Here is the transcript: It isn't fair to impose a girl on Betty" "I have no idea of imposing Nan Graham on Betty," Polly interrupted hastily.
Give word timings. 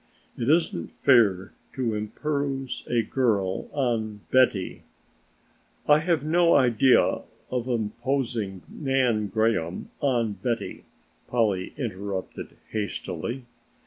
It 0.35 0.49
isn't 0.49 0.91
fair 0.91 1.53
to 1.75 1.93
impose 1.93 2.83
a 2.89 3.03
girl 3.03 3.67
on 3.71 4.21
Betty" 4.31 4.81
"I 5.87 5.99
have 5.99 6.23
no 6.23 6.55
idea 6.55 7.21
of 7.51 7.67
imposing 7.67 8.63
Nan 8.67 9.27
Graham 9.27 9.91
on 9.99 10.33
Betty," 10.41 10.85
Polly 11.27 11.73
interrupted 11.77 12.57
hastily. 12.71 13.45